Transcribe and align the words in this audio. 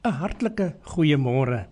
'n 0.00 0.16
Hartlike 0.16 0.66
goeiemôre. 0.94 1.66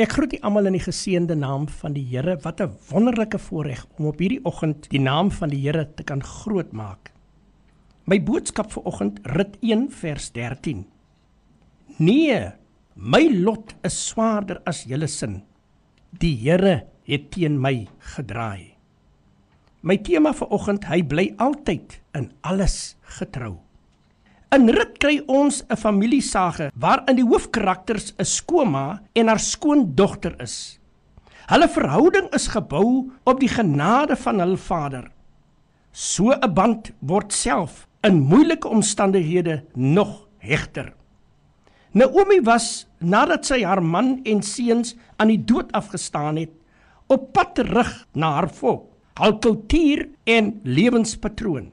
Ek 0.00 0.14
groet 0.16 0.32
u 0.32 0.38
almal 0.48 0.70
in 0.70 0.76
die 0.78 0.84
geseënde 0.84 1.34
naam 1.36 1.66
van 1.68 1.92
die 1.92 2.04
Here. 2.08 2.38
Wat 2.40 2.60
'n 2.60 2.72
wonderlike 2.88 3.38
voorreg 3.38 3.84
om 3.98 4.06
op 4.06 4.18
hierdie 4.18 4.44
oggend 4.44 4.88
die 4.88 5.00
naam 5.00 5.30
van 5.30 5.48
die 5.48 5.60
Here 5.60 5.84
te 5.94 6.02
kan 6.02 6.22
grootmaak. 6.22 7.12
My 8.06 8.22
boodskap 8.22 8.72
vir 8.72 8.82
oggend 8.82 9.18
Rit 9.22 9.58
1 9.60 9.90
vers 9.90 10.32
13. 10.32 10.86
Nee, 11.98 12.52
my 12.94 13.28
lot 13.44 13.74
is 13.82 14.06
swaarder 14.06 14.60
as 14.64 14.84
julle 14.84 15.06
sin. 15.06 15.42
Die 16.10 16.36
Here 16.36 16.86
het 17.04 17.30
teen 17.30 17.60
my 17.60 17.86
gedraai. 17.98 18.72
My 19.82 19.96
tema 19.96 20.32
vir 20.32 20.48
oggend, 20.48 20.84
hy 20.84 21.02
bly 21.02 21.34
altyd 21.36 22.00
in 22.14 22.32
alles 22.40 22.96
getrou. 23.02 23.65
In 24.54 24.68
Rit 24.70 24.94
kry 25.02 25.16
ons 25.26 25.64
'n 25.66 25.76
familiesage 25.76 26.70
waarin 26.78 27.16
die 27.16 27.26
hoofkarakters 27.26 28.14
'n 28.18 28.24
skoonma 28.24 29.02
en 29.12 29.26
haar 29.26 29.40
skoondogter 29.40 30.40
is. 30.40 30.78
Hulle 31.46 31.68
verhouding 31.68 32.28
is 32.34 32.46
gebou 32.46 33.10
op 33.24 33.40
die 33.40 33.48
genade 33.48 34.16
van 34.16 34.40
hul 34.40 34.56
vader. 34.56 35.10
So 35.92 36.30
'n 36.30 36.54
band 36.54 36.92
word 37.00 37.32
self 37.32 37.88
in 38.02 38.20
moeilike 38.20 38.68
omstandighede 38.68 39.64
nog 39.74 40.28
hegter. 40.38 40.94
Naomi 41.92 42.40
was 42.40 42.86
nadat 42.98 43.46
sy 43.46 43.64
haar 43.64 43.82
man 43.82 44.20
en 44.24 44.42
seuns 44.42 44.94
aan 45.16 45.28
die 45.28 45.44
dood 45.44 45.72
afgestaan 45.72 46.36
het, 46.36 46.50
op 47.06 47.32
pad 47.32 47.54
terug 47.54 48.06
na 48.12 48.30
haar 48.30 48.50
volk, 48.50 48.92
hul 49.18 49.38
kultuur 49.38 50.08
en 50.24 50.60
lewenspatroon. 50.62 51.72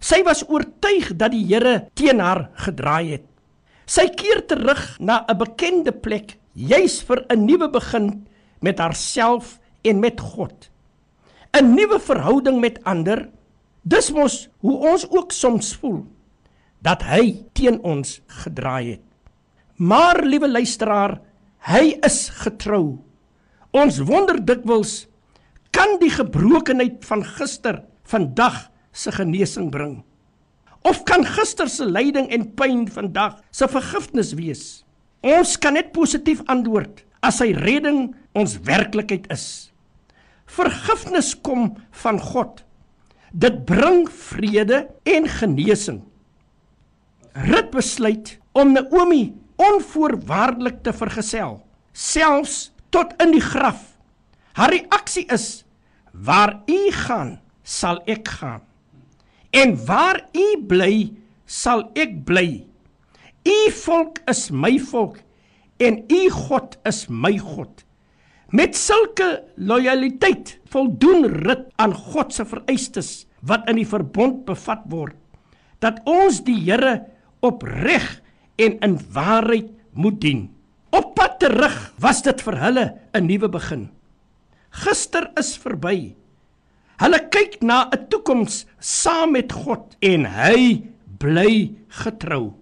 Sy 0.00 0.22
was 0.26 0.44
oortuig 0.46 1.12
dat 1.18 1.32
die 1.34 1.44
Here 1.48 1.88
teen 1.98 2.20
haar 2.22 2.48
gedraai 2.54 3.18
het. 3.18 3.26
Sy 3.88 4.08
keer 4.14 4.44
terug 4.46 4.98
na 5.00 5.24
'n 5.28 5.38
bekende 5.38 5.92
plek, 5.92 6.38
juis 6.54 7.02
vir 7.02 7.24
'n 7.30 7.46
nuwe 7.46 7.68
begin 7.68 8.26
met 8.60 8.78
haarself 8.78 9.58
en 9.82 10.00
met 10.00 10.20
God. 10.20 10.70
'n 11.56 11.74
Nuwe 11.74 11.98
verhouding 11.98 12.60
met 12.60 12.84
ander. 12.84 13.28
Dis 13.82 14.10
mos 14.12 14.48
hoe 14.60 14.76
ons 14.92 15.06
ook 15.10 15.32
soms 15.32 15.74
voel 15.76 16.06
dat 16.84 17.02
hy 17.02 17.44
teen 17.52 17.80
ons 17.82 18.20
gedraai 18.26 18.90
het. 18.90 19.04
Maar 19.76 20.22
liewe 20.24 20.48
luisteraar, 20.48 21.20
hy 21.58 21.98
is 22.06 22.28
getrou. 22.28 22.98
Ons 23.70 23.98
wonder 23.98 24.38
dikwels 24.44 25.06
kan 25.70 25.98
die 26.00 26.10
gebrokenheid 26.10 27.04
van 27.04 27.24
gister 27.24 27.82
vandag 28.08 28.68
se 28.98 29.14
genesing 29.14 29.70
bring? 29.70 30.00
Of 30.86 31.04
kan 31.06 31.24
gister 31.26 31.70
se 31.70 31.86
lyding 31.86 32.28
en 32.34 32.50
pyn 32.58 32.86
vandag 32.90 33.38
se 33.54 33.68
vergifnis 33.70 34.34
wees? 34.38 34.64
Ons 35.26 35.56
kan 35.58 35.74
net 35.78 35.92
positief 35.94 36.42
antwoord 36.50 37.02
as 37.26 37.40
sy 37.40 37.50
redding 37.56 38.12
ons 38.38 38.58
werklikheid 38.66 39.26
is. 39.34 39.70
Vergifnis 40.48 41.34
kom 41.44 41.74
van 42.02 42.20
God. 42.22 42.62
Dit 43.32 43.64
bring 43.68 44.06
vrede 44.08 44.86
en 45.04 45.26
genesing. 45.28 46.00
Rut 47.48 47.68
besluit 47.74 48.38
om 48.56 48.72
Naomi 48.72 49.34
onvoorwaardelik 49.58 50.80
te 50.86 50.94
vergesel, 50.94 51.58
selfs 51.92 52.70
tot 52.94 53.12
in 53.22 53.34
die 53.34 53.42
graf. 53.42 53.82
Haar 54.58 54.72
reaksie 54.74 55.26
is: 55.34 55.64
"Waar 56.12 56.62
u 56.66 56.90
gaan, 56.90 57.40
sal 57.62 58.00
ek 58.06 58.28
gaan." 58.28 58.62
En 59.50 59.74
waar 59.86 60.28
u 60.32 60.46
bly, 60.68 61.12
sal 61.46 61.88
ek 61.96 62.24
bly. 62.28 62.66
U 63.48 63.58
volk 63.84 64.20
is 64.28 64.48
my 64.50 64.76
volk 64.90 65.22
en 65.80 66.02
u 66.10 66.22
God 66.34 66.76
is 66.88 67.06
my 67.08 67.38
God. 67.38 67.84
Met 68.50 68.76
sulke 68.76 69.44
lojaliteit 69.56 70.56
voldoen 70.72 71.26
rit 71.44 71.68
aan 71.76 71.94
God 71.94 72.32
se 72.34 72.44
vereistes 72.48 73.26
wat 73.46 73.68
in 73.70 73.78
die 73.80 73.88
verbond 73.88 74.44
bevat 74.48 74.84
word 74.90 75.16
dat 75.84 76.00
ons 76.08 76.40
die 76.46 76.56
Here 76.66 77.04
opreg 77.44 78.06
en 78.58 78.78
in 78.82 78.96
waarheid 79.14 79.70
moet 79.94 80.18
dien. 80.22 80.40
Op 80.90 81.14
pad 81.14 81.38
terug 81.42 81.76
was 82.02 82.22
dit 82.26 82.40
vir 82.42 82.56
hulle 82.58 82.86
'n 83.14 83.26
nuwe 83.26 83.48
begin. 83.48 83.90
Gister 84.70 85.30
is 85.38 85.56
verby. 85.56 86.16
Hulle 86.98 87.20
kyk 87.30 87.60
na 87.62 87.86
'n 87.92 88.08
toekoms 88.10 88.66
saam 88.80 89.32
met 89.32 89.52
God 89.52 89.96
en 90.02 90.24
hy 90.26 90.82
bly 91.18 91.74
getrou. 92.02 92.54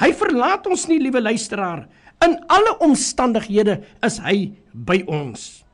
Hy 0.00 0.10
verlaat 0.12 0.66
ons 0.66 0.86
nie, 0.88 0.98
liewe 1.00 1.20
luisteraar. 1.20 1.88
In 2.24 2.36
alle 2.48 2.76
omstandighede 2.80 3.82
is 4.02 4.18
hy 4.18 4.52
by 4.72 5.02
ons. 5.06 5.64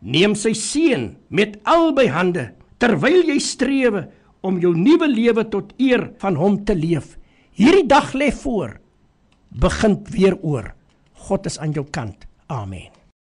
Neem 0.00 0.34
sy 0.34 0.52
seën 0.54 1.16
met 1.28 1.58
albei 1.64 2.08
hande 2.08 2.52
terwyl 2.78 3.24
jy 3.26 3.38
strewe 3.40 4.06
om 4.46 4.60
jou 4.62 4.74
nuwe 4.76 5.08
lewe 5.08 5.44
tot 5.50 5.72
eer 5.80 6.12
van 6.22 6.36
hom 6.36 6.64
te 6.64 6.76
leef. 6.76 7.16
Hierdie 7.56 7.88
dag 7.88 8.12
lê 8.14 8.30
voor. 8.32 8.78
Begin 9.50 10.04
weer 10.12 10.36
oor. 10.42 10.74
God 11.26 11.46
is 11.46 11.58
aan 11.58 11.72
jou 11.72 11.84
kant. 11.90 12.28
Amen. 12.46 12.95